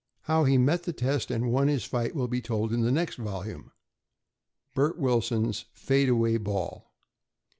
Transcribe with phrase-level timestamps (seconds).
[0.21, 3.17] How he met the test and won his fight will be told in the next
[3.17, 3.71] volume,
[4.73, 6.91] "Bert Wilson's Fadeaway Ball."